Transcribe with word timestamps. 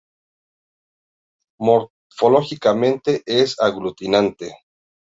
Morfológicamente 1.59 3.21
es 3.27 3.59
aglutinante. 3.59 4.55